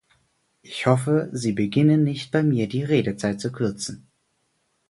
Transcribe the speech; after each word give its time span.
Ich 0.63 0.87
hoffe, 0.87 1.29
Sie 1.31 1.51
beginnen 1.51 2.03
nicht 2.03 2.31
bei 2.31 2.41
mir, 2.41 2.67
die 2.67 2.83
Redezeit 2.83 3.39
zu 3.39 3.51
kürzen. 3.51 4.07